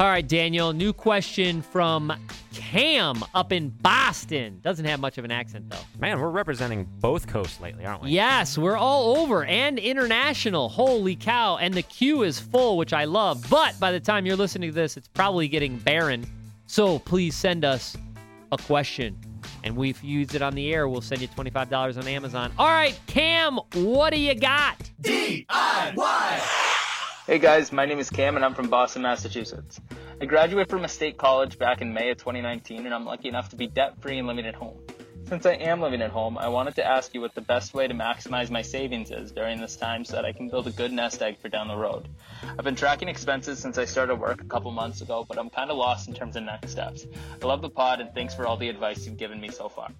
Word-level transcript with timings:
All 0.00 0.06
right, 0.06 0.26
Daniel, 0.26 0.72
new 0.72 0.94
question 0.94 1.60
from 1.60 2.10
Cam 2.54 3.22
up 3.34 3.52
in 3.52 3.68
Boston. 3.68 4.58
Doesn't 4.62 4.86
have 4.86 4.98
much 4.98 5.18
of 5.18 5.26
an 5.26 5.30
accent, 5.30 5.68
though. 5.68 5.76
Man, 5.98 6.18
we're 6.18 6.30
representing 6.30 6.88
both 7.00 7.26
coasts 7.26 7.60
lately, 7.60 7.84
aren't 7.84 8.04
we? 8.04 8.08
Yes, 8.12 8.56
we're 8.56 8.78
all 8.78 9.18
over 9.18 9.44
and 9.44 9.78
international. 9.78 10.70
Holy 10.70 11.16
cow. 11.16 11.58
And 11.58 11.74
the 11.74 11.82
queue 11.82 12.22
is 12.22 12.40
full, 12.40 12.78
which 12.78 12.94
I 12.94 13.04
love. 13.04 13.44
But 13.50 13.78
by 13.78 13.92
the 13.92 14.00
time 14.00 14.24
you're 14.24 14.36
listening 14.36 14.70
to 14.70 14.74
this, 14.74 14.96
it's 14.96 15.08
probably 15.08 15.48
getting 15.48 15.76
barren. 15.76 16.24
So 16.64 17.00
please 17.00 17.36
send 17.36 17.66
us 17.66 17.94
a 18.52 18.56
question. 18.56 19.20
And 19.64 19.76
we, 19.76 19.90
if 19.90 20.02
you 20.02 20.20
use 20.20 20.34
it 20.34 20.40
on 20.40 20.54
the 20.54 20.72
air, 20.72 20.88
we'll 20.88 21.02
send 21.02 21.20
you 21.20 21.28
$25 21.28 21.98
on 21.98 22.08
Amazon. 22.08 22.52
All 22.56 22.68
right, 22.68 22.98
Cam, 23.06 23.58
what 23.74 24.14
do 24.14 24.18
you 24.18 24.34
got? 24.34 24.78
Hey 27.26 27.38
guys, 27.38 27.70
my 27.70 27.84
name 27.84 27.98
is 27.98 28.08
Cam 28.08 28.36
and 28.36 28.44
I'm 28.44 28.54
from 28.54 28.70
Boston, 28.70 29.02
Massachusetts. 29.02 29.78
I 30.22 30.24
graduated 30.24 30.70
from 30.70 30.84
a 30.84 30.88
state 30.88 31.18
college 31.18 31.58
back 31.58 31.82
in 31.82 31.92
May 31.92 32.10
of 32.10 32.16
2019 32.16 32.86
and 32.86 32.94
I'm 32.94 33.04
lucky 33.04 33.28
enough 33.28 33.50
to 33.50 33.56
be 33.56 33.66
debt 33.66 34.00
free 34.00 34.18
and 34.18 34.26
living 34.26 34.46
at 34.46 34.54
home. 34.54 34.78
Since 35.28 35.44
I 35.44 35.52
am 35.52 35.82
living 35.82 36.00
at 36.00 36.10
home, 36.10 36.38
I 36.38 36.48
wanted 36.48 36.76
to 36.76 36.84
ask 36.84 37.14
you 37.14 37.20
what 37.20 37.34
the 37.34 37.42
best 37.42 37.74
way 37.74 37.86
to 37.86 37.92
maximize 37.92 38.50
my 38.50 38.62
savings 38.62 39.10
is 39.10 39.32
during 39.32 39.60
this 39.60 39.76
time 39.76 40.04
so 40.04 40.16
that 40.16 40.24
I 40.24 40.32
can 40.32 40.48
build 40.48 40.66
a 40.66 40.70
good 40.70 40.92
nest 40.92 41.20
egg 41.20 41.38
for 41.38 41.50
down 41.50 41.68
the 41.68 41.76
road. 41.76 42.08
I've 42.42 42.64
been 42.64 42.74
tracking 42.74 43.08
expenses 43.08 43.58
since 43.58 43.76
I 43.76 43.84
started 43.84 44.14
work 44.14 44.40
a 44.40 44.46
couple 44.46 44.70
months 44.70 45.02
ago, 45.02 45.26
but 45.28 45.38
I'm 45.38 45.50
kind 45.50 45.70
of 45.70 45.76
lost 45.76 46.08
in 46.08 46.14
terms 46.14 46.36
of 46.36 46.44
next 46.44 46.70
steps. 46.70 47.06
I 47.40 47.46
love 47.46 47.60
the 47.60 47.68
pod 47.68 48.00
and 48.00 48.14
thanks 48.14 48.34
for 48.34 48.46
all 48.46 48.56
the 48.56 48.70
advice 48.70 49.04
you've 49.06 49.18
given 49.18 49.40
me 49.40 49.50
so 49.50 49.68
far. 49.68 49.90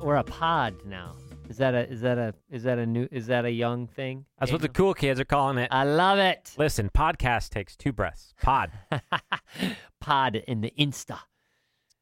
We're 0.00 0.16
a 0.16 0.24
pod 0.24 0.76
now. 0.86 1.16
Is 1.48 1.58
that 1.58 1.74
a 1.74 1.88
is 1.90 2.00
that 2.00 2.18
a 2.18 2.34
is 2.50 2.62
that 2.64 2.78
a 2.78 2.86
new 2.86 3.06
is 3.12 3.26
that 3.26 3.44
a 3.44 3.50
young 3.50 3.86
thing? 3.86 4.24
That's 4.38 4.50
what 4.50 4.60
the 4.62 4.68
cool 4.68 4.94
kids 4.94 5.20
are 5.20 5.24
calling 5.24 5.58
it. 5.58 5.68
I 5.70 5.84
love 5.84 6.18
it. 6.18 6.52
Listen, 6.56 6.90
podcast 6.94 7.50
takes 7.50 7.76
two 7.76 7.92
breaths. 7.92 8.32
Pod. 8.42 8.70
pod 10.00 10.36
in 10.36 10.60
the 10.60 10.72
Insta. 10.78 11.18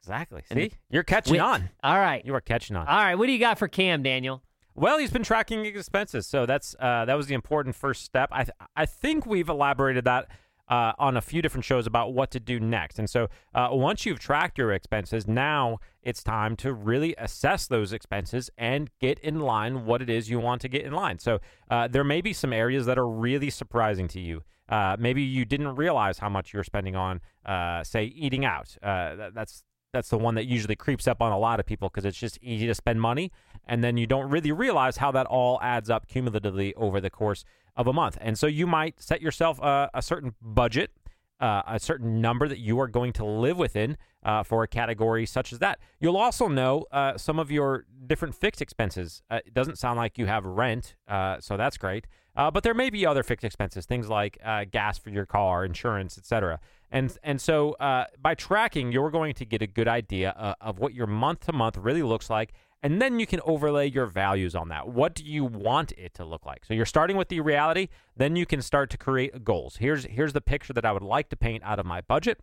exactly. 0.01 0.43
See? 0.51 0.71
You're 0.89 1.03
catching 1.03 1.33
Wit. 1.33 1.41
on. 1.41 1.69
All 1.83 1.99
right. 1.99 2.25
You 2.25 2.33
are 2.35 2.41
catching 2.41 2.75
on. 2.75 2.87
All 2.87 2.97
right. 2.97 3.15
What 3.15 3.25
do 3.27 3.31
you 3.31 3.39
got 3.39 3.59
for 3.59 3.67
Cam, 3.67 4.01
Daniel? 4.03 4.41
Well, 4.75 4.97
he's 4.97 5.11
been 5.11 5.23
tracking 5.23 5.65
expenses, 5.65 6.25
so 6.25 6.45
that's 6.47 6.75
uh, 6.79 7.05
that 7.05 7.13
was 7.15 7.27
the 7.27 7.35
important 7.35 7.75
first 7.75 8.03
step. 8.03 8.29
I 8.31 8.43
th- 8.45 8.55
I 8.75 8.85
think 8.87 9.25
we've 9.25 9.49
elaborated 9.49 10.05
that 10.05 10.29
uh, 10.67 10.93
on 10.97 11.17
a 11.17 11.21
few 11.21 11.41
different 11.41 11.65
shows 11.65 11.85
about 11.85 12.13
what 12.13 12.31
to 12.31 12.39
do 12.39 12.59
next. 12.59 12.99
And 12.99 13.09
so 13.09 13.27
uh, 13.53 13.69
once 13.71 14.05
you've 14.05 14.19
tracked 14.19 14.57
your 14.57 14.71
expenses, 14.71 15.27
now 15.27 15.79
it's 16.01 16.23
time 16.23 16.55
to 16.57 16.73
really 16.73 17.15
assess 17.17 17.67
those 17.67 17.93
expenses 17.93 18.49
and 18.57 18.89
get 18.99 19.19
in 19.19 19.39
line 19.39 19.85
what 19.85 20.01
it 20.01 20.09
is 20.09 20.29
you 20.29 20.39
want 20.39 20.61
to 20.61 20.69
get 20.69 20.83
in 20.83 20.93
line. 20.93 21.19
So 21.19 21.39
uh, 21.69 21.87
there 21.87 22.03
may 22.03 22.21
be 22.21 22.33
some 22.33 22.53
areas 22.53 22.85
that 22.85 22.97
are 22.97 23.07
really 23.07 23.49
surprising 23.49 24.07
to 24.09 24.19
you. 24.19 24.43
Uh, 24.69 24.95
maybe 24.97 25.21
you 25.21 25.45
didn't 25.45 25.75
realize 25.75 26.19
how 26.19 26.29
much 26.29 26.53
you're 26.53 26.63
spending 26.63 26.95
on, 26.95 27.19
uh, 27.45 27.83
say, 27.83 28.05
eating 28.05 28.45
out. 28.45 28.75
Uh, 28.81 29.15
that, 29.15 29.33
that's 29.33 29.63
that's 29.91 30.09
the 30.09 30.17
one 30.17 30.33
that 30.35 30.45
usually 30.45 30.75
creeps 30.75 31.07
up 31.07 31.21
on 31.21 31.31
a 31.31 31.37
lot 31.37 31.59
of 31.59 31.67
people 31.67 31.87
because 31.87 32.03
it's 32.03 32.17
just 32.17 32.39
easy 32.41 32.65
to 32.65 32.73
spend 32.73 32.99
money 32.99 33.31
and 33.67 33.83
then 33.83 33.95
you 33.95 34.07
don't 34.07 34.29
really 34.29 34.51
realize 34.51 34.97
how 34.97 35.11
that 35.11 35.27
all 35.27 35.59
adds 35.61 35.89
up 35.89 36.07
cumulatively 36.07 36.73
over 36.73 36.99
the 36.99 37.11
course 37.11 37.45
of 37.75 37.87
a 37.87 37.93
month. 37.93 38.17
And 38.21 38.37
so 38.37 38.47
you 38.47 38.67
might 38.67 39.01
set 39.01 39.21
yourself 39.21 39.59
a, 39.61 39.89
a 39.93 40.01
certain 40.01 40.35
budget 40.41 40.91
uh, 41.39 41.61
a 41.67 41.79
certain 41.79 42.21
number 42.21 42.47
that 42.47 42.59
you 42.59 42.79
are 42.79 42.87
going 42.87 43.11
to 43.11 43.25
live 43.25 43.57
within 43.57 43.97
uh, 44.23 44.43
for 44.43 44.63
a 44.63 44.67
category 44.67 45.25
such 45.25 45.51
as 45.51 45.59
that. 45.59 45.77
You'll 45.99 46.15
also 46.15 46.47
know 46.47 46.85
uh, 46.89 47.17
some 47.17 47.37
of 47.37 47.51
your 47.51 47.85
different 48.07 48.33
fixed 48.33 48.61
expenses. 48.61 49.21
Uh, 49.29 49.39
it 49.45 49.53
doesn't 49.53 49.77
sound 49.77 49.97
like 49.97 50.17
you 50.17 50.25
have 50.25 50.45
rent 50.45 50.95
uh, 51.07 51.41
so 51.41 51.57
that's 51.57 51.77
great. 51.77 52.07
Uh, 52.35 52.49
but 52.49 52.63
there 52.63 52.73
may 52.73 52.89
be 52.89 53.05
other 53.05 53.23
fixed 53.23 53.43
expenses 53.43 53.85
things 53.85 54.07
like 54.07 54.37
uh, 54.43 54.63
gas 54.71 54.97
for 54.97 55.09
your 55.09 55.25
car 55.25 55.65
insurance 55.65 56.17
etc 56.17 56.59
and 56.93 57.17
and 57.23 57.41
so 57.41 57.71
uh, 57.73 58.05
by 58.21 58.35
tracking, 58.35 58.91
you're 58.91 59.09
going 59.09 59.33
to 59.33 59.45
get 59.45 59.63
a 59.63 59.67
good 59.67 59.87
idea 59.87 60.29
uh, 60.37 60.53
of 60.61 60.77
what 60.77 60.93
your 60.93 61.07
month 61.07 61.47
to 61.47 61.51
month 61.51 61.75
really 61.75 62.03
looks 62.03 62.29
like, 62.29 62.53
and 62.83 63.01
then 63.01 63.17
you 63.17 63.25
can 63.25 63.39
overlay 63.45 63.89
your 63.89 64.05
values 64.05 64.53
on 64.53 64.67
that. 64.67 64.89
What 64.89 65.15
do 65.15 65.23
you 65.23 65.45
want 65.45 65.93
it 65.93 66.13
to 66.15 66.25
look 66.25 66.45
like? 66.45 66.65
So 66.65 66.73
you're 66.73 66.85
starting 66.85 67.15
with 67.15 67.29
the 67.29 67.39
reality, 67.39 67.87
then 68.17 68.35
you 68.35 68.45
can 68.45 68.61
start 68.61 68.89
to 68.89 68.97
create 68.97 69.45
goals. 69.45 69.77
Here's 69.77 70.03
here's 70.03 70.33
the 70.33 70.41
picture 70.41 70.73
that 70.73 70.85
I 70.85 70.91
would 70.91 71.01
like 71.01 71.29
to 71.29 71.37
paint 71.37 71.63
out 71.63 71.79
of 71.79 71.85
my 71.85 72.01
budget, 72.01 72.41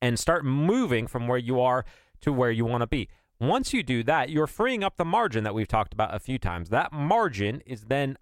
and 0.00 0.18
start 0.18 0.44
moving 0.44 1.06
from 1.06 1.26
where 1.26 1.38
you 1.38 1.60
are 1.60 1.84
to 2.20 2.32
where 2.32 2.52
you 2.52 2.64
want 2.64 2.82
to 2.82 2.86
be. 2.86 3.08
Once 3.40 3.72
you 3.72 3.82
do 3.82 4.02
that, 4.04 4.30
you're 4.30 4.46
freeing 4.46 4.82
up 4.82 4.96
the 4.96 5.04
margin 5.04 5.44
that 5.44 5.54
we've 5.54 5.68
talked 5.68 5.92
about 5.92 6.14
a 6.14 6.18
few 6.18 6.38
times. 6.38 6.70
That 6.70 6.92
margin 6.92 7.60
is 7.66 7.84
then 7.84 8.16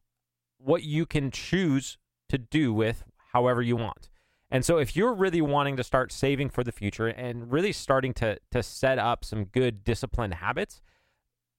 what 0.59 0.83
you 0.83 1.07
can 1.07 1.31
choose 1.31 1.97
to 2.29 2.39
do 2.39 2.73
with 2.73 3.05
however 3.33 3.63
you 3.63 3.77
want. 3.77 4.09
And 4.51 4.65
so 4.65 4.79
if 4.79 4.95
you're 4.95 5.15
really 5.15 5.41
wanting 5.41 5.77
to 5.77 5.85
start 5.85 6.13
saving 6.13 6.51
for 6.51 6.63
the 6.63 6.73
future 6.73 7.09
and 7.09 7.51
really 7.51 7.73
starting 7.73 8.15
to 8.15 8.39
to 8.53 8.63
set 8.63 8.99
up 8.99 9.25
some 9.25 9.45
good 9.45 9.85
disciplined 9.85 10.35
habits, 10.35 10.81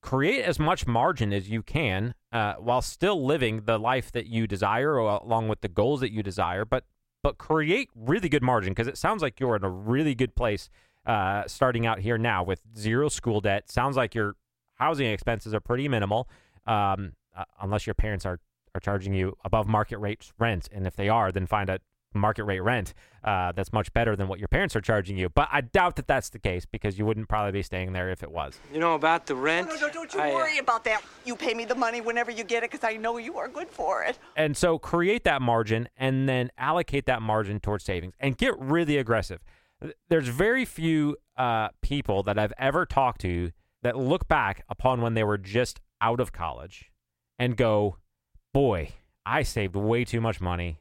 create 0.00 0.44
as 0.44 0.58
much 0.58 0.86
margin 0.86 1.32
as 1.32 1.50
you 1.50 1.62
can 1.62 2.14
uh, 2.32 2.54
while 2.54 2.82
still 2.82 3.24
living 3.24 3.62
the 3.64 3.78
life 3.78 4.12
that 4.12 4.26
you 4.26 4.46
desire 4.46 4.96
along 4.96 5.48
with 5.48 5.60
the 5.60 5.68
goals 5.68 6.00
that 6.00 6.12
you 6.12 6.22
desire, 6.22 6.64
but 6.64 6.84
but 7.22 7.36
create 7.36 7.90
really 7.96 8.28
good 8.28 8.42
margin 8.42 8.72
because 8.72 8.86
it 8.86 8.96
sounds 8.96 9.22
like 9.22 9.40
you're 9.40 9.56
in 9.56 9.64
a 9.64 9.68
really 9.70 10.14
good 10.14 10.36
place 10.36 10.70
uh, 11.04 11.42
starting 11.46 11.84
out 11.84 11.98
here 11.98 12.16
now 12.16 12.44
with 12.44 12.62
zero 12.76 13.08
school 13.08 13.40
debt. 13.40 13.70
Sounds 13.70 13.96
like 13.96 14.14
your 14.14 14.36
housing 14.74 15.08
expenses 15.08 15.52
are 15.52 15.60
pretty 15.60 15.88
minimal, 15.88 16.28
um, 16.66 17.12
uh, 17.36 17.44
unless 17.60 17.86
your 17.86 17.94
parents 17.94 18.24
are 18.24 18.38
are 18.74 18.80
charging 18.80 19.14
you 19.14 19.36
above 19.44 19.66
market 19.66 19.98
rates 19.98 20.32
rent, 20.38 20.68
and 20.70 20.86
if 20.86 20.94
they 20.94 21.08
are, 21.08 21.32
then 21.32 21.46
find 21.46 21.68
a 21.70 21.80
market 22.14 22.44
rate 22.44 22.60
rent 22.60 22.94
uh, 23.24 23.52
that's 23.52 23.72
much 23.72 23.92
better 23.92 24.16
than 24.16 24.28
what 24.28 24.38
your 24.38 24.48
parents 24.48 24.74
are 24.76 24.80
charging 24.80 25.16
you. 25.16 25.28
But 25.28 25.48
I 25.52 25.60
doubt 25.60 25.96
that 25.96 26.06
that's 26.06 26.30
the 26.30 26.38
case 26.38 26.64
because 26.64 26.98
you 26.98 27.04
wouldn't 27.04 27.28
probably 27.28 27.52
be 27.52 27.62
staying 27.62 27.92
there 27.92 28.10
if 28.10 28.22
it 28.22 28.30
was. 28.30 28.58
You 28.72 28.80
know 28.80 28.94
about 28.94 29.26
the 29.26 29.34
rent? 29.34 29.68
No, 29.68 29.74
no, 29.76 29.90
don't 29.90 30.12
you 30.12 30.20
I, 30.20 30.30
uh, 30.30 30.34
worry 30.34 30.58
about 30.58 30.84
that. 30.84 31.02
You 31.24 31.36
pay 31.36 31.54
me 31.54 31.64
the 31.64 31.74
money 31.74 32.00
whenever 32.00 32.30
you 32.30 32.44
get 32.44 32.62
it 32.62 32.70
because 32.70 32.84
I 32.88 32.96
know 32.96 33.18
you 33.18 33.38
are 33.38 33.48
good 33.48 33.68
for 33.68 34.02
it. 34.04 34.18
And 34.36 34.56
so 34.56 34.78
create 34.78 35.24
that 35.24 35.42
margin 35.42 35.88
and 35.96 36.28
then 36.28 36.50
allocate 36.58 37.06
that 37.06 37.22
margin 37.22 37.60
towards 37.60 37.84
savings 37.84 38.14
and 38.20 38.36
get 38.36 38.58
really 38.58 38.96
aggressive. 38.96 39.40
There's 40.08 40.28
very 40.28 40.64
few 40.64 41.16
uh, 41.36 41.68
people 41.82 42.22
that 42.24 42.38
I've 42.38 42.52
ever 42.58 42.84
talked 42.84 43.20
to 43.20 43.52
that 43.82 43.96
look 43.96 44.26
back 44.26 44.64
upon 44.68 45.00
when 45.00 45.14
they 45.14 45.22
were 45.22 45.38
just 45.38 45.80
out 46.00 46.20
of 46.20 46.32
college 46.32 46.90
and 47.38 47.56
go, 47.56 47.96
boy, 48.52 48.90
I 49.24 49.42
saved 49.42 49.76
way 49.76 50.04
too 50.04 50.20
much 50.20 50.40
money. 50.40 50.80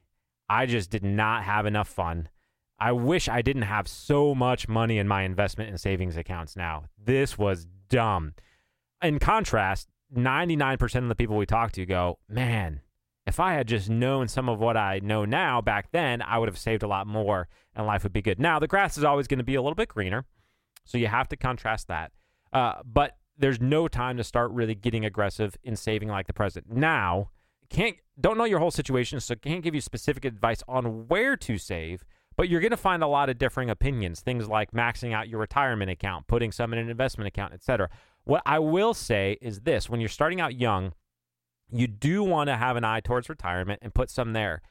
I 0.50 0.66
just 0.66 0.90
did 0.90 1.04
not 1.04 1.44
have 1.44 1.66
enough 1.66 1.88
fun. 1.88 2.30
I 2.80 2.92
wish 2.92 3.28
I 3.28 3.42
didn't 3.42 3.64
have 3.64 3.88
so 3.88 4.36
much 4.36 4.68
money 4.68 4.98
in 4.98 5.08
my 5.08 5.24
investment 5.24 5.70
and 5.70 5.80
savings 5.80 6.16
accounts 6.16 6.56
now. 6.56 6.86
This 7.04 7.38
was 7.38 7.68
dumb. 7.90 8.34
In 9.02 9.20
contrast, 9.20 9.90
99% 10.16 10.96
of 10.96 11.08
the 11.10 11.16
people 11.16 11.38
we 11.38 11.46
talk 11.46 11.72
to 11.74 11.86
go, 11.86 12.20
man, 12.30 12.82
if 13.26 13.40
I 13.40 13.54
had 13.54 13.68
just 13.68 13.90
known 13.90 14.28
some 14.28 14.48
of 14.48 14.60
what 14.60 14.78
I 14.78 15.00
know 15.00 15.26
now 15.26 15.60
back 15.60 15.92
then, 15.92 16.22
I 16.22 16.38
would 16.38 16.48
have 16.48 16.58
saved 16.58 16.84
a 16.84 16.88
lot 16.88 17.08
more 17.08 17.48
and 17.76 17.86
life 17.86 18.04
would 18.04 18.14
be 18.14 18.22
good. 18.22 18.40
Now, 18.40 18.60
the 18.60 18.68
grass 18.68 18.98
is 18.98 19.04
always 19.04 19.28
going 19.28 19.40
to 19.40 19.44
be 19.44 19.56
a 19.56 19.62
little 19.62 19.76
bit 19.76 19.90
greener. 19.90 20.26
So 20.86 20.98
you 20.98 21.08
have 21.08 21.28
to 21.30 21.36
contrast 21.36 21.88
that. 21.90 22.12
Uh, 22.54 22.76
but 22.86 23.18
there's 23.38 23.60
no 23.60 23.88
time 23.88 24.18
to 24.18 24.24
start 24.24 24.52
really 24.52 24.76
getting 24.76 25.04
aggressive 25.04 25.58
in 25.64 25.76
saving 25.76 26.10
like 26.10 26.28
the 26.28 26.34
present. 26.34 26.72
Now, 26.72 27.32
can't 27.70 27.98
don't 28.20 28.38
know 28.38 28.46
your 28.46 28.60
whole 28.60 28.72
situation, 28.72 29.20
so 29.20 29.36
can't 29.36 29.64
give 29.64 29.76
you 29.76 29.82
specific 29.82 30.26
advice 30.26 30.64
on 30.68 31.08
where 31.08 31.36
to 31.38 31.58
save. 31.58 32.04
But 32.36 32.50
you're 32.50 32.62
going 32.62 32.72
to 32.72 32.78
find 32.78 33.04
a 33.04 33.08
lot 33.08 33.30
of 33.30 33.40
differing 33.40 33.70
opinions. 33.70 34.22
Things 34.22 34.48
like 34.48 34.72
maxing 34.72 35.12
out 35.12 35.28
your 35.28 35.40
retirement 35.40 35.90
account, 35.90 36.28
putting 36.28 36.52
some 36.52 36.72
in 36.72 36.80
an 36.80 36.90
investment 36.90 37.28
account, 37.28 37.54
etc. 37.54 37.90
What 38.26 38.44
I 38.46 38.60
will 38.60 38.94
say 38.94 39.38
is 39.42 39.62
this: 39.62 39.90
when 39.90 40.00
you're 40.00 40.10
starting 40.10 40.40
out 40.40 40.56
young, 40.56 40.94
you 41.72 41.88
do 41.88 42.24
want 42.24 42.48
to 42.50 42.56
have 42.56 42.76
an 42.76 42.84
eye 42.84 43.00
towards 43.00 43.30
retirement 43.30 43.80
and 43.82 43.94
put 43.94 44.10
some 44.10 44.34
there. 44.34 44.62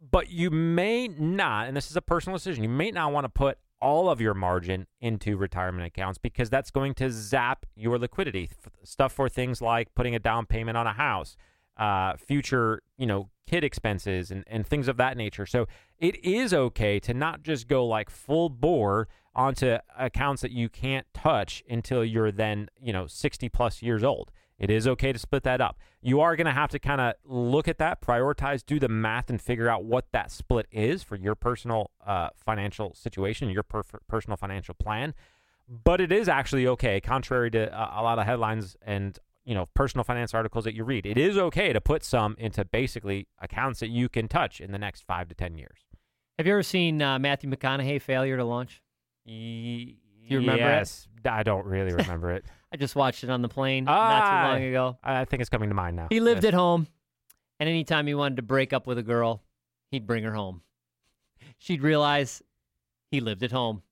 But 0.00 0.30
you 0.30 0.50
may 0.50 1.08
not, 1.08 1.66
and 1.66 1.76
this 1.76 1.90
is 1.90 1.96
a 1.96 2.02
personal 2.02 2.36
decision, 2.36 2.62
you 2.62 2.68
may 2.68 2.90
not 2.90 3.12
want 3.12 3.24
to 3.24 3.30
put 3.30 3.58
all 3.80 4.08
of 4.08 4.20
your 4.20 4.34
margin 4.34 4.86
into 5.00 5.36
retirement 5.36 5.86
accounts 5.86 6.18
because 6.18 6.48
that's 6.50 6.70
going 6.70 6.94
to 6.94 7.10
zap 7.10 7.66
your 7.74 7.98
liquidity. 7.98 8.50
Stuff 8.82 9.12
for 9.12 9.28
things 9.28 9.60
like 9.60 9.94
putting 9.94 10.14
a 10.14 10.18
down 10.18 10.46
payment 10.46 10.76
on 10.76 10.86
a 10.86 10.92
house, 10.92 11.36
uh, 11.76 12.16
future, 12.16 12.82
you 12.96 13.06
know, 13.06 13.30
kid 13.46 13.64
expenses 13.64 14.30
and, 14.30 14.44
and 14.46 14.66
things 14.66 14.88
of 14.88 14.96
that 14.96 15.16
nature. 15.16 15.46
So 15.46 15.66
it 15.98 16.22
is 16.24 16.54
okay 16.54 16.98
to 17.00 17.14
not 17.14 17.42
just 17.42 17.68
go 17.68 17.86
like 17.86 18.10
full 18.10 18.48
bore 18.48 19.08
onto 19.34 19.76
accounts 19.98 20.42
that 20.42 20.52
you 20.52 20.68
can't 20.68 21.06
touch 21.12 21.62
until 21.68 22.04
you're 22.04 22.30
then, 22.30 22.68
you 22.80 22.92
know, 22.92 23.06
60 23.06 23.48
plus 23.48 23.82
years 23.82 24.04
old. 24.04 24.30
It 24.58 24.70
is 24.70 24.86
okay 24.86 25.12
to 25.12 25.18
split 25.18 25.42
that 25.42 25.60
up. 25.60 25.78
You 26.00 26.20
are 26.20 26.36
going 26.36 26.46
to 26.46 26.52
have 26.52 26.70
to 26.70 26.78
kind 26.78 27.00
of 27.00 27.14
look 27.24 27.66
at 27.66 27.78
that, 27.78 28.00
prioritize, 28.00 28.64
do 28.64 28.78
the 28.78 28.88
math, 28.88 29.28
and 29.28 29.40
figure 29.40 29.68
out 29.68 29.84
what 29.84 30.06
that 30.12 30.30
split 30.30 30.66
is 30.70 31.02
for 31.02 31.16
your 31.16 31.34
personal 31.34 31.90
uh, 32.06 32.28
financial 32.36 32.94
situation, 32.94 33.50
your 33.50 33.64
per- 33.64 33.82
personal 34.06 34.36
financial 34.36 34.74
plan. 34.74 35.14
But 35.68 36.00
it 36.00 36.12
is 36.12 36.28
actually 36.28 36.66
okay, 36.68 37.00
contrary 37.00 37.50
to 37.52 37.68
a 37.68 38.02
lot 38.02 38.18
of 38.18 38.26
headlines 38.26 38.76
and 38.82 39.18
you 39.44 39.54
know 39.54 39.66
personal 39.74 40.04
finance 40.04 40.32
articles 40.34 40.64
that 40.64 40.74
you 40.74 40.84
read. 40.84 41.06
It 41.06 41.18
is 41.18 41.36
okay 41.36 41.72
to 41.72 41.80
put 41.80 42.04
some 42.04 42.34
into 42.38 42.64
basically 42.64 43.28
accounts 43.40 43.80
that 43.80 43.88
you 43.88 44.08
can 44.08 44.28
touch 44.28 44.60
in 44.60 44.72
the 44.72 44.78
next 44.78 45.02
five 45.06 45.28
to 45.28 45.34
ten 45.34 45.56
years. 45.58 45.78
Have 46.38 46.46
you 46.46 46.52
ever 46.54 46.62
seen 46.62 47.00
uh, 47.02 47.18
Matthew 47.18 47.50
McConaughey 47.50 48.00
failure 48.02 48.36
to 48.36 48.44
launch? 48.44 48.82
Y- 49.26 49.32
Do 49.32 50.34
you 50.34 50.38
remember 50.38 50.62
it? 50.64 50.66
yes, 50.66 51.06
I 51.24 51.42
don't 51.42 51.64
really 51.66 51.92
remember 51.94 52.30
it. 52.32 52.44
I 52.72 52.76
just 52.76 52.96
watched 52.96 53.22
it 53.22 53.30
on 53.30 53.40
the 53.42 53.48
plane 53.48 53.84
not 53.84 53.96
Ah, 54.22 54.30
too 54.46 54.52
long 54.52 54.68
ago. 54.68 54.98
I 55.04 55.24
think 55.26 55.40
it's 55.42 55.50
coming 55.50 55.68
to 55.68 55.74
mind 55.76 55.96
now. 55.96 56.08
He 56.10 56.20
lived 56.20 56.42
Yes. 56.42 56.48
at 56.52 56.54
home, 56.54 56.86
and 57.60 57.68
anytime 57.68 58.06
he 58.06 58.14
wanted 58.14 58.36
to 58.36 58.42
break 58.42 58.72
up 58.72 58.86
with 58.86 58.98
a 58.98 59.02
girl, 59.02 59.42
he'd 59.90 60.06
bring 60.06 60.24
her 60.24 60.34
home. 60.34 60.62
She'd 61.58 61.82
realize 61.82 62.42
he 63.10 63.20
lived 63.20 63.42
at 63.44 63.52
home. 63.52 63.82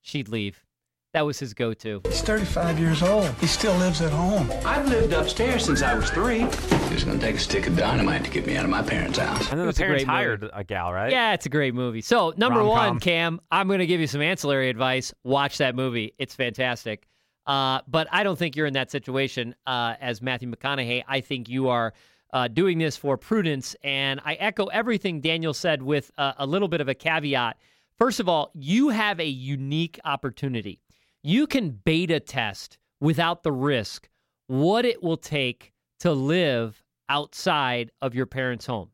She'd 0.00 0.28
leave. 0.28 0.64
That 1.12 1.24
was 1.24 1.38
his 1.38 1.54
go 1.54 1.72
to. 1.72 2.02
He's 2.04 2.20
35 2.20 2.78
years 2.78 3.02
old. 3.02 3.30
He 3.40 3.46
still 3.46 3.74
lives 3.76 4.02
at 4.02 4.12
home. 4.12 4.50
I've 4.66 4.86
lived 4.86 5.12
upstairs 5.14 5.64
since 5.64 5.80
I 5.82 5.94
was 5.94 6.10
three. 6.10 6.42
It's 6.42 7.04
gonna 7.04 7.18
take 7.18 7.36
a 7.36 7.38
stick 7.38 7.66
of 7.66 7.76
dynamite 7.76 8.24
to 8.24 8.30
get 8.30 8.46
me 8.46 8.56
out 8.56 8.64
of 8.64 8.70
my 8.70 8.82
parents' 8.82 9.18
house. 9.18 9.40
And 9.50 9.58
then 9.58 9.60
the 9.60 9.66
was 9.66 9.78
a 9.78 9.80
parents 9.82 10.04
great 10.04 10.12
movie. 10.12 10.24
hired 10.24 10.50
a 10.52 10.64
gal, 10.64 10.92
right? 10.92 11.10
Yeah, 11.10 11.32
it's 11.32 11.46
a 11.46 11.48
great 11.48 11.74
movie. 11.74 12.02
So, 12.02 12.34
number 12.36 12.60
Rom-com. 12.60 12.88
one, 12.90 13.00
Cam, 13.00 13.40
I'm 13.50 13.66
going 13.66 13.78
to 13.78 13.86
give 13.86 14.00
you 14.00 14.06
some 14.06 14.20
ancillary 14.20 14.68
advice. 14.68 15.14
Watch 15.24 15.56
that 15.58 15.74
movie. 15.74 16.12
It's 16.18 16.34
fantastic. 16.34 17.06
Uh, 17.46 17.80
but 17.86 18.08
I 18.10 18.22
don't 18.22 18.36
think 18.38 18.56
you're 18.56 18.66
in 18.66 18.74
that 18.74 18.90
situation 18.90 19.54
uh, 19.66 19.94
as 20.00 20.20
Matthew 20.20 20.50
McConaughey. 20.50 21.04
I 21.06 21.20
think 21.20 21.48
you 21.48 21.68
are 21.68 21.94
uh, 22.32 22.48
doing 22.48 22.76
this 22.78 22.96
for 22.96 23.16
prudence. 23.16 23.74
And 23.84 24.20
I 24.24 24.34
echo 24.34 24.66
everything 24.66 25.20
Daniel 25.20 25.54
said 25.54 25.80
with 25.82 26.10
uh, 26.18 26.32
a 26.38 26.46
little 26.46 26.68
bit 26.68 26.80
of 26.80 26.88
a 26.88 26.94
caveat. 26.94 27.56
First 27.98 28.20
of 28.20 28.28
all, 28.28 28.50
you 28.54 28.88
have 28.90 29.20
a 29.20 29.26
unique 29.26 29.98
opportunity. 30.04 30.80
You 31.26 31.48
can 31.48 31.70
beta 31.70 32.20
test 32.20 32.78
without 33.00 33.42
the 33.42 33.50
risk 33.50 34.08
what 34.46 34.84
it 34.84 35.02
will 35.02 35.16
take 35.16 35.72
to 35.98 36.12
live 36.12 36.84
outside 37.08 37.90
of 38.00 38.14
your 38.14 38.26
parents' 38.26 38.66
home 38.66 38.90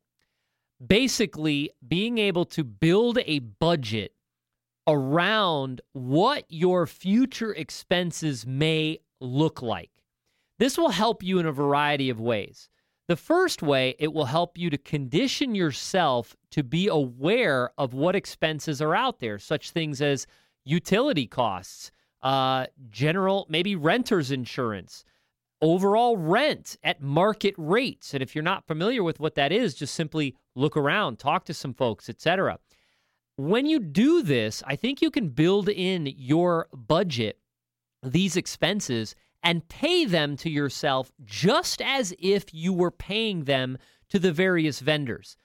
basically 0.87 1.71
being 1.87 2.17
able 2.17 2.47
to 2.47 2.65
build 2.65 3.19
a 3.27 3.39
budget 3.39 4.15
around 4.87 5.83
what 5.93 6.45
your 6.49 6.87
future 6.87 7.53
expenses 7.53 8.47
may 8.47 8.99
look 9.21 9.61
like. 9.61 9.91
This 10.59 10.79
will 10.79 10.89
help 10.89 11.23
you 11.23 11.39
in 11.39 11.45
a 11.45 11.53
variety 11.53 12.09
of 12.09 12.19
ways. 12.19 12.71
The 13.09 13.17
first 13.17 13.63
way, 13.63 13.95
it 13.99 14.15
will 14.15 14.25
help 14.25 14.57
you 14.57 14.71
to 14.71 14.79
condition 14.79 15.55
yourself 15.55 16.35
to 16.53 16.63
be 16.63 16.89
aware 16.89 17.73
of 17.77 17.93
what 17.93 18.17
expenses 18.17 18.81
are 18.81 18.95
out 18.95 19.21
there, 19.21 19.39
such 19.39 19.71
things 19.71 20.01
as 20.01 20.27
utility 20.65 21.27
costs, 21.27 21.93
uh, 22.23 22.67
general, 22.91 23.47
maybe 23.49 23.77
renter's 23.77 24.31
insurance, 24.31 25.05
overall 25.61 26.17
rent 26.17 26.77
at 26.83 27.01
market 27.01 27.55
rates. 27.57 28.15
And 28.15 28.23
if 28.23 28.35
you're 28.35 28.43
not 28.43 28.67
familiar 28.67 29.03
with 29.03 29.21
what 29.21 29.35
that 29.37 29.53
is, 29.53 29.75
just 29.75 29.95
simply 29.95 30.37
look 30.55 30.77
around, 30.77 31.19
talk 31.19 31.45
to 31.47 31.55
some 31.55 31.75
folks, 31.75 32.09
etc. 32.09 32.59
When 33.37 33.67
you 33.67 33.81
do 33.81 34.23
this, 34.23 34.63
I 34.67 34.77
think 34.77 35.01
you 35.01 35.11
can 35.11 35.31
build 35.31 35.69
in 35.69 36.07
your 36.17 36.69
budget 36.73 37.39
these 38.03 38.37
expenses 38.37 39.15
and 39.43 39.67
pay 39.69 40.05
them 40.05 40.37
to 40.37 40.51
yourself 40.51 41.11
just 41.25 41.81
as 41.83 42.15
if 42.19 42.53
you 42.53 42.73
were 42.73 42.91
paying 42.91 43.45
them 43.45 43.79
to 44.11 44.19
the 44.19 44.33
various 44.33 44.81
vendors. 44.81 45.37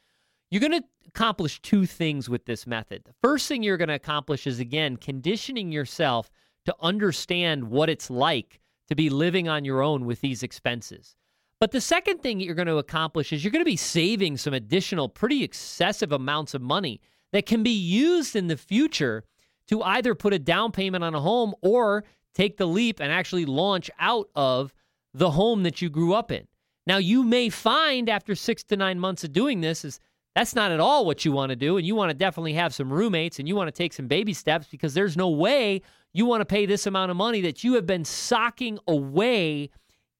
You're 0.51 0.61
going 0.61 0.81
to 0.81 0.87
accomplish 1.07 1.61
two 1.61 1.85
things 1.85 2.29
with 2.29 2.45
this 2.45 2.67
method. 2.67 3.03
The 3.05 3.15
first 3.21 3.47
thing 3.47 3.63
you're 3.63 3.77
going 3.77 3.87
to 3.87 3.95
accomplish 3.95 4.45
is 4.45 4.59
again 4.59 4.97
conditioning 4.97 5.71
yourself 5.71 6.29
to 6.67 6.75
understand 6.81 7.69
what 7.69 7.89
it's 7.89 8.09
like 8.09 8.59
to 8.89 8.95
be 8.95 9.09
living 9.09 9.47
on 9.47 9.63
your 9.63 9.81
own 9.81 10.05
with 10.05 10.19
these 10.19 10.43
expenses. 10.43 11.15
But 11.61 11.71
the 11.71 11.79
second 11.79 12.21
thing 12.21 12.37
that 12.37 12.43
you're 12.43 12.55
going 12.55 12.67
to 12.67 12.77
accomplish 12.77 13.31
is 13.31 13.41
you're 13.41 13.51
going 13.51 13.63
to 13.63 13.65
be 13.65 13.77
saving 13.77 14.35
some 14.35 14.53
additional, 14.53 15.07
pretty 15.07 15.45
excessive 15.45 16.11
amounts 16.11 16.53
of 16.53 16.61
money 16.61 16.99
that 17.31 17.45
can 17.45 17.63
be 17.63 17.71
used 17.71 18.35
in 18.35 18.47
the 18.47 18.57
future 18.57 19.23
to 19.69 19.81
either 19.81 20.13
put 20.13 20.33
a 20.33 20.39
down 20.39 20.73
payment 20.73 21.05
on 21.05 21.15
a 21.15 21.21
home 21.21 21.55
or 21.61 22.03
take 22.35 22.57
the 22.57 22.67
leap 22.67 22.99
and 22.99 23.13
actually 23.13 23.45
launch 23.45 23.89
out 23.97 24.29
of 24.35 24.73
the 25.13 25.31
home 25.31 25.63
that 25.63 25.81
you 25.81 25.89
grew 25.89 26.13
up 26.13 26.33
in. 26.33 26.47
Now, 26.85 26.97
you 26.97 27.23
may 27.23 27.47
find 27.47 28.09
after 28.09 28.35
six 28.35 28.61
to 28.65 28.75
nine 28.75 28.99
months 28.99 29.23
of 29.23 29.31
doing 29.31 29.61
this 29.61 29.85
is 29.85 30.01
that's 30.37 30.53
not 30.53 30.71
at 30.71 30.79
all 30.79 31.03
what 31.03 31.25
you 31.25 31.31
want 31.31 31.49
to 31.49 31.55
do, 31.55 31.77
and 31.77 31.87
you 31.87 31.95
want 31.95 32.11
to 32.11 32.13
definitely 32.13 32.53
have 32.53 32.71
some 32.71 32.93
roommates 32.93 33.39
and 33.39 33.47
you 33.47 33.55
want 33.55 33.69
to 33.69 33.71
take 33.71 33.91
some 33.91 34.05
baby 34.05 34.33
steps 34.33 34.67
because 34.69 34.93
there's 34.93 35.17
no 35.17 35.29
way 35.29 35.81
you 36.13 36.27
want 36.27 36.41
to 36.41 36.45
pay 36.45 36.67
this 36.67 36.85
amount 36.85 37.09
of 37.09 37.17
money 37.17 37.41
that 37.41 37.63
you 37.63 37.73
have 37.73 37.87
been 37.87 38.05
socking 38.05 38.77
away 38.87 39.71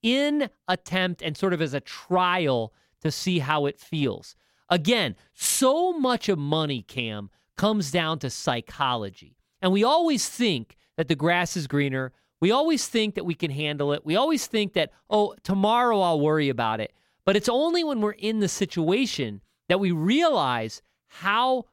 in 0.01 0.49
attempt 0.67 1.21
and 1.21 1.37
sort 1.37 1.53
of 1.53 1.61
as 1.61 1.75
a 1.75 1.79
trial 1.81 2.73
to 3.01 3.11
see 3.11 3.37
how 3.37 3.67
it 3.67 3.79
feels. 3.79 4.35
Again, 4.71 5.15
so 5.35 5.93
much 5.93 6.29
of 6.29 6.39
money, 6.39 6.81
Cam, 6.81 7.29
comes 7.55 7.91
down 7.91 8.17
to 8.17 8.31
psychology. 8.31 9.37
And 9.61 9.71
we 9.71 9.83
always 9.83 10.27
think 10.27 10.77
that 10.95 11.09
the 11.09 11.15
grass 11.15 11.55
is 11.55 11.67
greener. 11.67 12.11
We 12.41 12.49
always 12.49 12.87
think 12.87 13.13
that 13.13 13.25
we 13.25 13.35
can 13.35 13.51
handle 13.51 13.93
it. 13.93 14.03
We 14.03 14.15
always 14.15 14.47
think 14.47 14.73
that, 14.73 14.91
oh, 15.11 15.35
tomorrow 15.43 15.99
I'll 15.99 16.19
worry 16.19 16.49
about 16.49 16.79
it. 16.79 16.91
But 17.23 17.35
it's 17.35 17.49
only 17.49 17.83
when 17.83 18.01
we're 18.01 18.13
in 18.13 18.39
the 18.39 18.47
situation 18.47 19.41
that 19.69 19.79
we 19.79 19.91
realize 19.91 20.81
how 21.07 21.65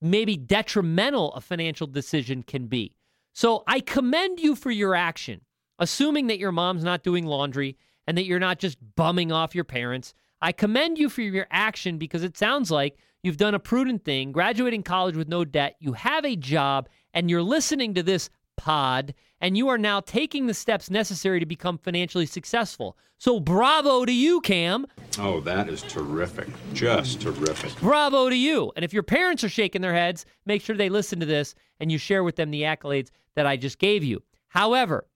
maybe 0.00 0.36
detrimental 0.36 1.32
a 1.34 1.40
financial 1.40 1.86
decision 1.86 2.42
can 2.42 2.66
be. 2.66 2.94
So 3.32 3.62
I 3.66 3.80
commend 3.80 4.40
you 4.40 4.54
for 4.54 4.70
your 4.70 4.94
action, 4.94 5.40
assuming 5.78 6.26
that 6.26 6.38
your 6.38 6.52
mom's 6.52 6.84
not 6.84 7.02
doing 7.02 7.24
laundry 7.24 7.76
and 8.06 8.18
that 8.18 8.24
you're 8.24 8.38
not 8.38 8.58
just 8.58 8.78
bumming 8.96 9.32
off 9.32 9.54
your 9.54 9.64
parents. 9.64 10.12
I 10.40 10.52
commend 10.52 10.98
you 10.98 11.08
for 11.08 11.22
your 11.22 11.46
action 11.50 11.98
because 11.98 12.24
it 12.24 12.36
sounds 12.36 12.70
like 12.70 12.98
you've 13.22 13.36
done 13.36 13.54
a 13.54 13.60
prudent 13.60 14.04
thing, 14.04 14.32
graduating 14.32 14.82
college 14.82 15.16
with 15.16 15.28
no 15.28 15.44
debt, 15.44 15.76
you 15.78 15.92
have 15.92 16.24
a 16.24 16.36
job, 16.36 16.88
and 17.14 17.30
you're 17.30 17.42
listening 17.42 17.94
to 17.94 18.02
this 18.02 18.28
pod, 18.56 19.14
and 19.40 19.56
you 19.56 19.68
are 19.68 19.78
now 19.78 20.00
taking 20.00 20.46
the 20.46 20.54
steps 20.54 20.90
necessary 20.90 21.40
to 21.40 21.46
become 21.46 21.78
financially 21.78 22.26
successful. 22.26 22.96
So 23.18 23.38
bravo 23.38 24.04
to 24.04 24.12
you, 24.12 24.40
Cam. 24.40 24.86
Oh, 25.18 25.40
that 25.40 25.68
is 25.68 25.82
terrific. 25.82 26.48
Just 26.72 27.20
terrific. 27.20 27.74
Bravo 27.80 28.28
to 28.28 28.36
you. 28.36 28.72
And 28.74 28.84
if 28.84 28.92
your 28.92 29.04
parents 29.04 29.44
are 29.44 29.48
shaking 29.48 29.80
their 29.80 29.94
heads, 29.94 30.26
make 30.44 30.62
sure 30.62 30.76
they 30.76 30.88
listen 30.88 31.20
to 31.20 31.26
this 31.26 31.54
and 31.78 31.92
you 31.92 31.98
share 31.98 32.24
with 32.24 32.36
them 32.36 32.50
the 32.50 32.62
accolades 32.62 33.10
that 33.36 33.46
I 33.46 33.56
just 33.56 33.78
gave 33.78 34.02
you. 34.02 34.22
However, 34.48 35.06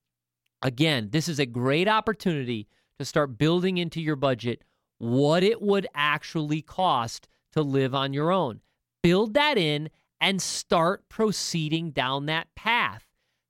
again, 0.62 1.08
this 1.10 1.28
is 1.28 1.38
a 1.38 1.46
great 1.46 1.88
opportunity 1.88 2.68
to 2.98 3.04
start 3.04 3.38
building 3.38 3.78
into 3.78 4.00
your 4.00 4.16
budget 4.16 4.62
what 4.98 5.42
it 5.42 5.60
would 5.60 5.86
actually 5.94 6.62
cost 6.62 7.28
to 7.52 7.62
live 7.62 7.94
on 7.94 8.12
your 8.12 8.30
own. 8.30 8.60
Build 9.02 9.34
that 9.34 9.58
in 9.58 9.90
and 10.20 10.40
start 10.40 11.08
proceeding 11.08 11.90
down 11.90 12.26
that 12.26 12.54
path. 12.54 13.05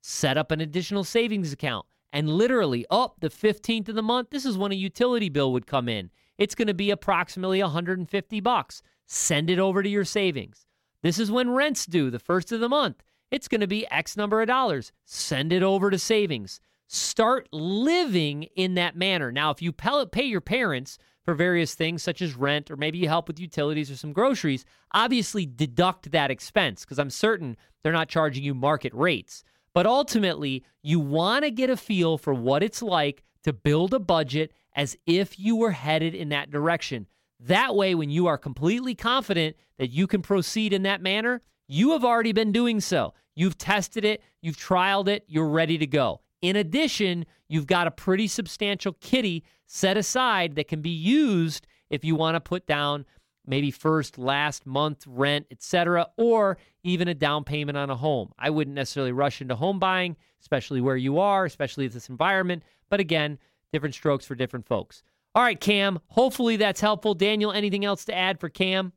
Set 0.09 0.37
up 0.37 0.51
an 0.51 0.61
additional 0.61 1.03
savings 1.03 1.51
account. 1.51 1.85
And 2.13 2.29
literally, 2.29 2.85
up 2.89 3.17
the 3.19 3.29
15th 3.29 3.89
of 3.89 3.95
the 3.95 4.01
month, 4.01 4.29
this 4.29 4.45
is 4.45 4.57
when 4.57 4.71
a 4.71 4.75
utility 4.75 5.27
bill 5.27 5.51
would 5.51 5.67
come 5.67 5.89
in. 5.89 6.11
It's 6.37 6.55
going 6.55 6.69
to 6.69 6.73
be 6.73 6.91
approximately 6.91 7.61
150 7.61 8.39
bucks. 8.39 8.81
Send 9.05 9.49
it 9.49 9.59
over 9.59 9.83
to 9.83 9.89
your 9.89 10.05
savings. 10.05 10.65
This 11.03 11.19
is 11.19 11.29
when 11.29 11.49
rent's 11.49 11.85
due, 11.85 12.09
the 12.09 12.19
first 12.19 12.53
of 12.53 12.61
the 12.61 12.69
month. 12.69 13.03
It's 13.31 13.49
going 13.49 13.59
to 13.59 13.67
be 13.67 13.85
X 13.91 14.15
number 14.15 14.39
of 14.39 14.47
dollars. 14.47 14.93
Send 15.03 15.51
it 15.51 15.61
over 15.61 15.91
to 15.91 15.99
savings. 15.99 16.61
Start 16.87 17.49
living 17.51 18.43
in 18.55 18.75
that 18.75 18.95
manner. 18.95 19.29
Now, 19.29 19.51
if 19.51 19.61
you 19.61 19.73
pay 19.73 20.23
your 20.23 20.39
parents 20.39 20.97
for 21.25 21.33
various 21.33 21.75
things 21.75 22.01
such 22.01 22.21
as 22.21 22.33
rent 22.33 22.71
or 22.71 22.77
maybe 22.77 22.97
you 22.97 23.09
help 23.09 23.27
with 23.27 23.41
utilities 23.41 23.91
or 23.91 23.97
some 23.97 24.13
groceries, 24.13 24.63
obviously 24.93 25.45
deduct 25.45 26.11
that 26.11 26.31
expense 26.31 26.85
because 26.85 26.97
I'm 26.97 27.09
certain 27.09 27.57
they're 27.83 27.91
not 27.91 28.07
charging 28.07 28.45
you 28.45 28.55
market 28.55 28.93
rates. 28.93 29.43
But 29.77 29.85
ultimately, 29.85 30.63
you 30.81 30.99
want 30.99 31.45
to 31.45 31.51
get 31.51 31.69
a 31.69 31.77
feel 31.77 32.17
for 32.17 32.33
what 32.33 32.63
it's 32.63 32.81
like 32.81 33.21
to 33.43 33.53
build 33.53 33.93
a 33.93 33.99
budget 33.99 34.51
as 34.75 34.97
if 35.05 35.37
you 35.37 35.55
were 35.55 35.69
headed 35.69 36.15
in 36.15 36.29
that 36.29 36.49
direction. 36.49 37.05
That 37.41 37.75
way, 37.75 37.93
when 37.93 38.09
you 38.09 38.25
are 38.25 38.39
completely 38.39 38.95
confident 38.95 39.55
that 39.77 39.91
you 39.91 40.07
can 40.07 40.23
proceed 40.23 40.73
in 40.73 40.81
that 40.81 41.03
manner, 41.03 41.43
you 41.67 41.91
have 41.91 42.03
already 42.03 42.31
been 42.31 42.51
doing 42.51 42.81
so. 42.81 43.13
You've 43.35 43.59
tested 43.59 44.03
it, 44.03 44.23
you've 44.41 44.57
trialed 44.57 45.09
it, 45.09 45.25
you're 45.27 45.47
ready 45.47 45.77
to 45.77 45.85
go. 45.85 46.21
In 46.41 46.55
addition, 46.55 47.27
you've 47.47 47.67
got 47.67 47.85
a 47.85 47.91
pretty 47.91 48.27
substantial 48.27 48.93
kitty 48.93 49.43
set 49.67 49.95
aside 49.95 50.55
that 50.55 50.67
can 50.67 50.81
be 50.81 50.89
used 50.89 51.67
if 51.91 52.03
you 52.03 52.15
want 52.15 52.33
to 52.33 52.39
put 52.39 52.65
down 52.65 53.05
maybe 53.47 53.71
first, 53.71 54.17
last 54.17 54.65
month 54.65 55.05
rent, 55.07 55.47
etc., 55.49 56.07
or 56.17 56.57
even 56.83 57.07
a 57.07 57.13
down 57.13 57.43
payment 57.43 57.77
on 57.77 57.89
a 57.89 57.95
home. 57.95 58.31
I 58.37 58.49
wouldn't 58.49 58.75
necessarily 58.75 59.11
rush 59.11 59.41
into 59.41 59.55
home 59.55 59.79
buying, 59.79 60.15
especially 60.41 60.81
where 60.81 60.97
you 60.97 61.19
are, 61.19 61.45
especially 61.45 61.85
in 61.85 61.91
this 61.91 62.09
environment. 62.09 62.63
But 62.89 62.99
again, 62.99 63.39
different 63.71 63.95
strokes 63.95 64.25
for 64.25 64.35
different 64.35 64.67
folks. 64.67 65.03
All 65.35 65.43
right, 65.43 65.59
Cam. 65.59 65.99
Hopefully 66.07 66.57
that's 66.57 66.81
helpful. 66.81 67.13
Daniel, 67.13 67.51
anything 67.51 67.85
else 67.85 68.05
to 68.05 68.15
add 68.15 68.39
for 68.39 68.49
Cam? 68.49 68.93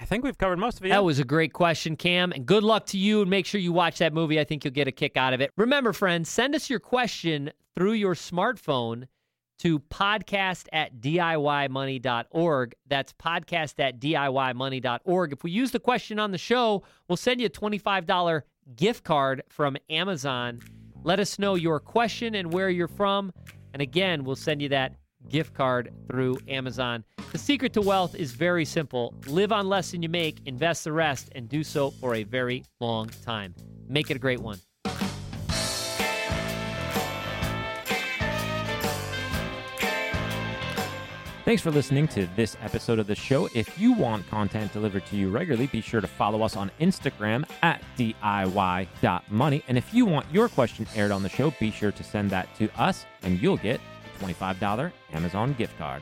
I 0.00 0.04
think 0.04 0.24
we've 0.24 0.38
covered 0.38 0.58
most 0.58 0.78
of 0.78 0.86
it. 0.86 0.88
That 0.88 1.04
was 1.04 1.18
a 1.18 1.24
great 1.24 1.52
question, 1.52 1.96
Cam. 1.96 2.32
And 2.32 2.46
good 2.46 2.64
luck 2.64 2.86
to 2.86 2.98
you. 2.98 3.20
And 3.20 3.30
make 3.30 3.46
sure 3.46 3.60
you 3.60 3.72
watch 3.72 3.98
that 3.98 4.14
movie. 4.14 4.40
I 4.40 4.44
think 4.44 4.64
you'll 4.64 4.72
get 4.72 4.88
a 4.88 4.92
kick 4.92 5.16
out 5.16 5.34
of 5.34 5.40
it. 5.40 5.52
Remember, 5.56 5.92
friends, 5.92 6.30
send 6.30 6.54
us 6.54 6.70
your 6.70 6.80
question 6.80 7.52
through 7.76 7.92
your 7.92 8.14
smartphone 8.14 9.06
to 9.62 9.78
podcast 9.78 10.66
at 10.72 11.00
DIYmoney.org. 11.00 12.74
That's 12.88 13.12
podcast 13.12 13.74
at 13.78 14.00
DIYmoney.org. 14.00 15.32
If 15.32 15.44
we 15.44 15.52
use 15.52 15.70
the 15.70 15.78
question 15.78 16.18
on 16.18 16.32
the 16.32 16.38
show, 16.38 16.82
we'll 17.06 17.16
send 17.16 17.40
you 17.40 17.46
a 17.46 17.50
$25 17.50 18.42
gift 18.74 19.04
card 19.04 19.44
from 19.48 19.76
Amazon. 19.88 20.58
Let 21.04 21.20
us 21.20 21.38
know 21.38 21.54
your 21.54 21.78
question 21.78 22.34
and 22.34 22.52
where 22.52 22.70
you're 22.70 22.88
from. 22.88 23.32
And 23.72 23.80
again, 23.80 24.24
we'll 24.24 24.34
send 24.34 24.60
you 24.60 24.68
that 24.70 24.96
gift 25.28 25.54
card 25.54 25.92
through 26.10 26.38
Amazon. 26.48 27.04
The 27.30 27.38
secret 27.38 27.72
to 27.74 27.82
wealth 27.82 28.16
is 28.16 28.32
very 28.32 28.64
simple 28.64 29.14
live 29.28 29.52
on 29.52 29.68
less 29.68 29.92
than 29.92 30.02
you 30.02 30.08
make, 30.08 30.40
invest 30.44 30.82
the 30.82 30.92
rest, 30.92 31.30
and 31.36 31.48
do 31.48 31.62
so 31.62 31.92
for 31.92 32.16
a 32.16 32.24
very 32.24 32.64
long 32.80 33.10
time. 33.24 33.54
Make 33.88 34.10
it 34.10 34.16
a 34.16 34.20
great 34.20 34.40
one. 34.40 34.58
Thanks 41.44 41.60
for 41.60 41.72
listening 41.72 42.06
to 42.08 42.26
this 42.36 42.56
episode 42.62 43.00
of 43.00 43.08
the 43.08 43.16
show. 43.16 43.48
If 43.52 43.76
you 43.76 43.94
want 43.94 44.28
content 44.28 44.72
delivered 44.72 45.04
to 45.06 45.16
you 45.16 45.28
regularly, 45.28 45.66
be 45.66 45.80
sure 45.80 46.00
to 46.00 46.06
follow 46.06 46.40
us 46.42 46.56
on 46.56 46.70
Instagram 46.80 47.44
at 47.62 47.82
DIY.money. 47.98 49.64
And 49.66 49.76
if 49.76 49.92
you 49.92 50.06
want 50.06 50.32
your 50.32 50.48
question 50.48 50.86
aired 50.94 51.10
on 51.10 51.24
the 51.24 51.28
show, 51.28 51.52
be 51.58 51.72
sure 51.72 51.90
to 51.90 52.04
send 52.04 52.30
that 52.30 52.54
to 52.58 52.70
us 52.80 53.06
and 53.22 53.42
you'll 53.42 53.56
get 53.56 53.80
a 54.20 54.24
$25 54.24 54.92
Amazon 55.14 55.54
gift 55.54 55.76
card. 55.78 56.00